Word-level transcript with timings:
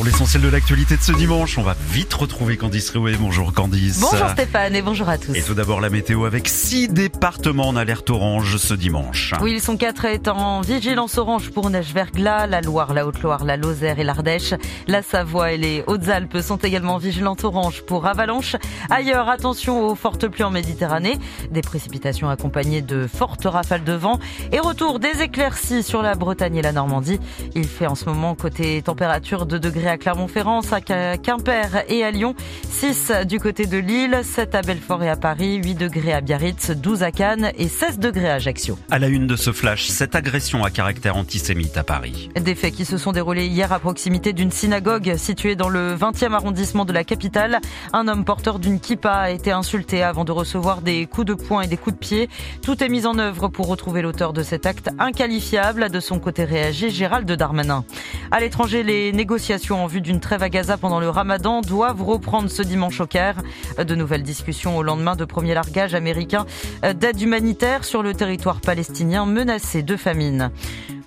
pour 0.00 0.06
l'essentiel 0.06 0.42
de 0.42 0.48
l'actualité 0.48 0.96
de 0.96 1.02
ce 1.02 1.12
dimanche. 1.12 1.58
On 1.58 1.62
va 1.62 1.76
vite 1.90 2.14
retrouver 2.14 2.56
Candice 2.56 2.88
Rouet. 2.88 3.16
Bonjour 3.20 3.52
Candice. 3.52 4.00
Bonjour 4.00 4.30
Stéphane 4.30 4.74
et 4.74 4.80
bonjour 4.80 5.10
à 5.10 5.18
tous. 5.18 5.34
Et 5.34 5.42
tout 5.42 5.52
d'abord 5.52 5.82
la 5.82 5.90
météo 5.90 6.24
avec 6.24 6.48
six 6.48 6.88
départements 6.88 7.68
en 7.68 7.76
alerte 7.76 8.08
orange 8.08 8.56
ce 8.56 8.72
dimanche. 8.72 9.34
Oui, 9.42 9.52
ils 9.52 9.60
sont 9.60 9.76
quatre 9.76 10.06
étant 10.06 10.38
en 10.38 10.60
vigilance 10.62 11.18
orange 11.18 11.50
pour 11.50 11.68
neige 11.68 11.92
verglas, 11.92 12.46
la 12.46 12.62
Loire, 12.62 12.94
la 12.94 13.06
Haute-Loire, 13.06 13.44
la 13.44 13.58
Lozère 13.58 13.98
et 13.98 14.04
l'Ardèche. 14.04 14.54
La 14.88 15.02
Savoie 15.02 15.52
et 15.52 15.58
les 15.58 15.84
Hautes-Alpes 15.86 16.38
sont 16.40 16.56
également 16.56 16.96
vigilantes 16.96 17.44
orange 17.44 17.82
pour 17.82 18.06
avalanche. 18.06 18.56
Ailleurs, 18.88 19.28
attention 19.28 19.86
aux 19.86 19.96
fortes 19.96 20.28
pluies 20.28 20.44
en 20.44 20.50
Méditerranée, 20.50 21.18
des 21.50 21.60
précipitations 21.60 22.30
accompagnées 22.30 22.80
de 22.80 23.06
fortes 23.06 23.44
rafales 23.44 23.84
de 23.84 23.92
vent 23.92 24.18
et 24.50 24.60
retour 24.60 24.98
des 24.98 25.20
éclaircies 25.20 25.82
sur 25.82 26.00
la 26.00 26.14
Bretagne 26.14 26.56
et 26.56 26.62
la 26.62 26.72
Normandie. 26.72 27.20
Il 27.54 27.68
fait 27.68 27.86
en 27.86 27.94
ce 27.94 28.06
moment 28.06 28.34
côté 28.34 28.80
température 28.80 29.44
2 29.44 29.60
degrés 29.60 29.89
à 29.90 29.98
Clermont-Ferrand, 29.98 30.62
5 30.62 30.90
à 30.90 31.16
Quimper 31.18 31.84
et 31.88 32.04
à 32.04 32.10
Lyon, 32.10 32.34
6 32.68 33.12
du 33.26 33.38
côté 33.38 33.66
de 33.66 33.76
Lille, 33.78 34.20
7 34.22 34.54
à 34.54 34.62
Belfort 34.62 35.02
et 35.02 35.10
à 35.10 35.16
Paris, 35.16 35.56
8 35.56 35.74
degrés 35.74 36.12
à 36.12 36.20
Biarritz, 36.20 36.70
12 36.70 37.02
à 37.02 37.10
Cannes 37.10 37.52
et 37.58 37.68
16 37.68 37.98
degrés 37.98 38.30
à 38.30 38.34
Ajaccio. 38.34 38.78
À 38.90 38.98
la 38.98 39.08
une 39.08 39.26
de 39.26 39.36
ce 39.36 39.52
flash, 39.52 39.88
cette 39.88 40.14
agression 40.14 40.64
à 40.64 40.70
caractère 40.70 41.16
antisémite 41.16 41.76
à 41.76 41.82
Paris. 41.84 42.30
Des 42.40 42.54
faits 42.54 42.74
qui 42.74 42.84
se 42.84 42.96
sont 42.96 43.12
déroulés 43.12 43.46
hier 43.46 43.72
à 43.72 43.78
proximité 43.78 44.32
d'une 44.32 44.50
synagogue 44.50 45.16
située 45.16 45.56
dans 45.56 45.68
le 45.68 45.96
20e 45.96 46.32
arrondissement 46.32 46.84
de 46.84 46.92
la 46.92 47.04
capitale. 47.04 47.60
Un 47.92 48.08
homme 48.08 48.24
porteur 48.24 48.58
d'une 48.58 48.80
kippa 48.80 49.12
a 49.12 49.30
été 49.30 49.50
insulté 49.50 50.02
avant 50.02 50.24
de 50.24 50.32
recevoir 50.32 50.80
des 50.80 51.06
coups 51.06 51.26
de 51.26 51.34
poing 51.34 51.62
et 51.62 51.66
des 51.66 51.76
coups 51.76 51.96
de 51.96 52.00
pied. 52.00 52.28
Tout 52.62 52.82
est 52.82 52.88
mis 52.88 53.06
en 53.06 53.18
œuvre 53.18 53.48
pour 53.48 53.66
retrouver 53.66 54.02
l'auteur 54.02 54.32
de 54.32 54.42
cet 54.42 54.66
acte 54.66 54.88
inqualifiable. 54.98 55.90
De 55.90 56.00
son 56.00 56.18
côté 56.18 56.44
réagi 56.44 56.90
Gérald 56.90 57.30
Darmanin. 57.30 57.84
À 58.30 58.40
l'étranger, 58.40 58.82
les 58.82 59.12
négociations 59.12 59.79
en 59.80 59.86
vue 59.86 60.00
d'une 60.00 60.20
trêve 60.20 60.42
à 60.42 60.48
Gaza 60.48 60.76
pendant 60.76 61.00
le 61.00 61.08
ramadan 61.08 61.62
doivent 61.62 62.02
reprendre 62.02 62.50
ce 62.50 62.62
dimanche 62.62 63.00
au 63.00 63.06
Caire. 63.06 63.42
De 63.78 63.94
nouvelles 63.94 64.22
discussions 64.22 64.76
au 64.76 64.82
lendemain 64.82 65.16
de 65.16 65.24
premier 65.24 65.54
largage 65.54 65.94
américain 65.94 66.44
d'aide 66.82 67.20
humanitaire 67.20 67.84
sur 67.84 68.02
le 68.02 68.14
territoire 68.14 68.60
palestinien 68.60 69.26
menacé 69.26 69.82
de 69.82 69.96
famine. 69.96 70.50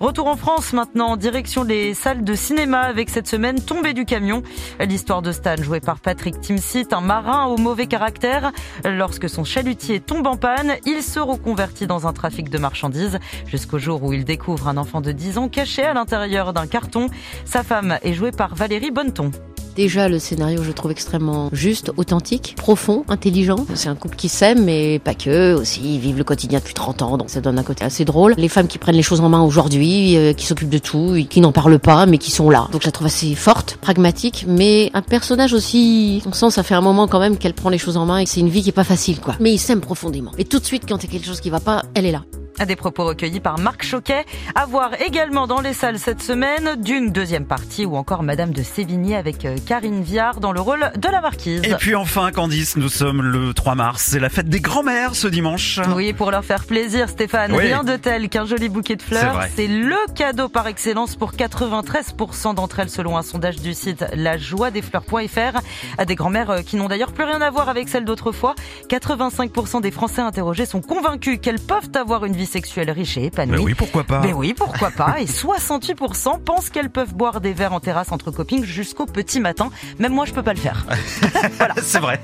Retour 0.00 0.26
en 0.26 0.36
France 0.36 0.72
maintenant, 0.72 1.16
direction 1.16 1.64
des 1.64 1.94
salles 1.94 2.24
de 2.24 2.34
cinéma 2.34 2.80
avec 2.80 3.10
cette 3.10 3.28
semaine 3.28 3.60
tombée 3.60 3.94
du 3.94 4.04
camion. 4.04 4.42
L'histoire 4.80 5.22
de 5.22 5.30
Stan 5.30 5.56
joué 5.56 5.80
par 5.80 6.00
Patrick 6.00 6.40
Timsit, 6.40 6.92
un 6.92 7.00
marin 7.00 7.46
au 7.46 7.56
mauvais 7.56 7.86
caractère. 7.86 8.50
Lorsque 8.84 9.28
son 9.28 9.44
chalutier 9.44 10.00
tombe 10.00 10.26
en 10.26 10.36
panne, 10.36 10.74
il 10.84 11.02
se 11.02 11.20
reconvertit 11.20 11.86
dans 11.86 12.08
un 12.08 12.12
trafic 12.12 12.50
de 12.50 12.58
marchandises 12.58 13.18
jusqu'au 13.46 13.78
jour 13.78 14.02
où 14.02 14.12
il 14.12 14.24
découvre 14.24 14.68
un 14.68 14.76
enfant 14.76 15.00
de 15.00 15.12
10 15.12 15.38
ans 15.38 15.48
caché 15.48 15.84
à 15.84 15.94
l'intérieur 15.94 16.52
d'un 16.52 16.66
carton. 16.66 17.06
Sa 17.44 17.62
femme 17.62 17.98
est 18.02 18.14
jouée 18.14 18.32
par 18.32 18.54
Valérie 18.64 18.90
Bonneton. 18.90 19.30
Déjà, 19.76 20.08
le 20.08 20.18
scénario, 20.18 20.62
je 20.62 20.72
trouve 20.72 20.90
extrêmement 20.90 21.50
juste, 21.52 21.92
authentique, 21.98 22.54
profond, 22.56 23.04
intelligent. 23.08 23.66
C'est 23.74 23.90
un 23.90 23.94
couple 23.94 24.16
qui 24.16 24.30
s'aime, 24.30 24.64
mais 24.64 24.98
pas 25.00 25.12
que. 25.12 25.52
Aussi, 25.52 25.96
ils 25.96 26.00
vivent 26.00 26.16
le 26.16 26.24
quotidien 26.24 26.60
depuis 26.60 26.72
30 26.72 27.02
ans, 27.02 27.18
donc 27.18 27.28
ça 27.28 27.42
donne 27.42 27.58
un 27.58 27.62
côté 27.62 27.84
assez 27.84 28.06
drôle. 28.06 28.32
Les 28.38 28.48
femmes 28.48 28.66
qui 28.66 28.78
prennent 28.78 28.96
les 28.96 29.02
choses 29.02 29.20
en 29.20 29.28
main 29.28 29.42
aujourd'hui, 29.42 30.16
euh, 30.16 30.32
qui 30.32 30.46
s'occupent 30.46 30.70
de 30.70 30.78
tout, 30.78 31.14
qui 31.28 31.42
n'en 31.42 31.52
parlent 31.52 31.78
pas, 31.78 32.06
mais 32.06 32.16
qui 32.16 32.30
sont 32.30 32.48
là. 32.48 32.66
Donc 32.72 32.80
je 32.80 32.86
la 32.86 32.92
trouve 32.92 33.08
assez 33.08 33.34
forte, 33.34 33.76
pragmatique, 33.82 34.46
mais 34.48 34.90
un 34.94 35.02
personnage 35.02 35.52
aussi. 35.52 36.22
On 36.24 36.32
sent, 36.32 36.50
ça 36.50 36.62
fait 36.62 36.74
un 36.74 36.80
moment 36.80 37.06
quand 37.06 37.20
même 37.20 37.36
qu'elle 37.36 37.52
prend 37.52 37.68
les 37.68 37.76
choses 37.76 37.98
en 37.98 38.06
main 38.06 38.20
et 38.20 38.24
c'est 38.24 38.40
une 38.40 38.48
vie 38.48 38.62
qui 38.62 38.70
est 38.70 38.72
pas 38.72 38.82
facile, 38.82 39.20
quoi. 39.20 39.34
Mais 39.40 39.52
ils 39.52 39.58
s'aiment 39.58 39.82
profondément. 39.82 40.30
Et 40.38 40.46
tout 40.46 40.58
de 40.58 40.64
suite, 40.64 40.84
quand 40.88 41.04
il 41.04 41.06
y 41.06 41.10
a 41.10 41.12
quelque 41.12 41.26
chose 41.26 41.42
qui 41.42 41.50
va 41.50 41.60
pas, 41.60 41.82
elle 41.92 42.06
est 42.06 42.12
là. 42.12 42.22
Des 42.62 42.76
propos 42.76 43.04
recueillis 43.04 43.40
par 43.40 43.58
Marc 43.58 43.84
Choquet. 43.84 44.24
À 44.54 44.64
voir 44.64 44.90
également 45.00 45.46
dans 45.46 45.60
les 45.60 45.74
salles 45.74 45.98
cette 45.98 46.22
semaine 46.22 46.80
d'une 46.80 47.10
deuxième 47.10 47.46
partie 47.46 47.84
ou 47.84 47.96
encore 47.96 48.22
Madame 48.22 48.52
de 48.52 48.62
Sévigné 48.62 49.16
avec 49.16 49.44
euh, 49.44 49.56
Karine 49.66 50.02
Viard 50.02 50.38
dans 50.38 50.52
le 50.52 50.60
rôle 50.60 50.90
de 50.96 51.08
la 51.08 51.20
marquise. 51.20 51.62
Et 51.64 51.74
puis 51.74 51.94
enfin, 51.94 52.30
Candice, 52.30 52.76
nous 52.76 52.88
sommes 52.88 53.22
le 53.22 53.52
3 53.52 53.74
mars. 53.74 54.04
C'est 54.08 54.20
la 54.20 54.28
fête 54.28 54.48
des 54.48 54.60
grands-mères 54.60 55.14
ce 55.14 55.26
dimanche. 55.26 55.80
Oui, 55.94 56.12
pour 56.12 56.30
leur 56.30 56.44
faire 56.44 56.64
plaisir, 56.64 57.08
Stéphane. 57.08 57.52
Oui. 57.52 57.64
Rien 57.64 57.82
de 57.82 57.96
tel 57.96 58.28
qu'un 58.28 58.46
joli 58.46 58.68
bouquet 58.68 58.96
de 58.96 59.02
fleurs. 59.02 59.40
C'est 59.56 59.66
le 59.66 59.96
cadeau 60.14 60.48
par 60.48 60.68
excellence 60.68 61.16
pour 61.16 61.32
93% 61.32 62.54
d'entre 62.54 62.78
elles 62.78 62.90
selon 62.90 63.18
un 63.18 63.22
sondage 63.22 63.56
du 63.56 63.74
site 63.74 64.04
lajoiedesfleurs.fr. 64.14 66.04
Des 66.06 66.14
grands-mères 66.14 66.50
euh, 66.50 66.62
qui 66.62 66.76
n'ont 66.76 66.88
d'ailleurs 66.88 67.12
plus 67.12 67.24
rien 67.24 67.40
à 67.40 67.50
voir 67.50 67.68
avec 67.68 67.88
celles 67.88 68.04
d'autrefois. 68.04 68.54
85% 68.88 69.80
des 69.80 69.90
Français 69.90 70.22
interrogés 70.22 70.66
sont 70.66 70.80
convaincus 70.80 71.38
qu'elles 71.42 71.60
peuvent 71.60 71.90
avoir 71.94 72.24
une 72.24 72.36
vie 72.36 72.43
sexuelle 72.46 72.90
riche 72.90 73.16
et 73.16 73.24
épanouie. 73.26 73.56
Mais 73.56 73.62
oui, 73.62 73.74
pourquoi 73.74 74.04
pas 74.04 74.20
Mais 74.20 74.32
oui, 74.32 74.54
pourquoi 74.56 74.90
pas. 74.90 75.16
Et 75.20 75.24
68% 75.26 76.40
pensent 76.42 76.70
qu'elles 76.70 76.90
peuvent 76.90 77.14
boire 77.14 77.40
des 77.40 77.52
verres 77.52 77.72
en 77.72 77.80
terrasse 77.80 78.12
entre 78.12 78.30
copines 78.30 78.64
jusqu'au 78.64 79.06
petit 79.06 79.40
matin. 79.40 79.70
Même 79.98 80.12
moi, 80.12 80.24
je 80.24 80.32
peux 80.32 80.42
pas 80.42 80.52
le 80.54 80.58
faire. 80.60 80.84
C'est 81.82 81.98
vrai. 82.00 82.20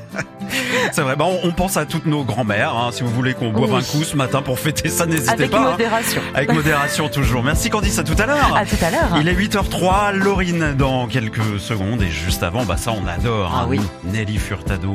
C'est 0.93 1.03
vrai. 1.03 1.17
Bah, 1.17 1.27
on, 1.45 1.51
pense 1.53 1.77
à 1.77 1.85
toutes 1.87 2.07
nos 2.07 2.25
grand-mères. 2.25 2.75
hein. 2.75 2.91
Si 2.93 3.03
vous 3.03 3.11
voulez 3.11 3.35
qu'on 3.35 3.51
boive 3.51 3.73
Oui. 3.73 3.79
un 3.79 3.83
coup 3.83 4.05
ce 4.05 4.17
matin 4.17 4.43
pour 4.43 4.59
fêter 4.59 4.89
ça, 4.89 5.07
n'hésitez 5.07 5.31
Avec 5.31 5.51
pas. 5.51 5.59
hein. 5.59 5.71
modération. 5.73 6.21
Avec 6.35 6.53
modération 6.53 7.09
toujours. 7.09 7.43
Merci 7.43 7.71
Candice, 7.71 7.99
à 7.99 8.05
tout 8.05 8.21
à 8.21 8.27
l'heure. 8.27 8.57
À 8.57 8.65
tout 8.67 8.77
à 8.83 8.91
l'heure. 8.91 9.17
Il 9.21 9.29
est 9.29 9.35
8h03, 9.35 10.13
Laurine 10.15 10.75
dans 10.77 11.07
quelques 11.07 11.61
secondes 11.61 12.03
et 12.03 12.11
juste 12.11 12.43
avant, 12.43 12.65
bah 12.65 12.77
ça 12.77 12.93
on 12.93 13.07
adore. 13.07 13.53
Ah 13.55 13.61
hein. 13.63 13.67
oui. 13.69 13.81
Nelly 14.05 14.39
Furtado. 14.39 14.95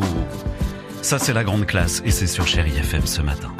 Ça 1.01 1.19
c'est 1.19 1.33
la 1.33 1.43
grande 1.43 1.65
classe 1.65 2.01
et 2.05 2.11
c'est 2.11 2.27
sur 2.27 2.47
Chéri 2.47 2.73
FM 2.77 3.05
ce 3.05 3.21
matin. 3.21 3.51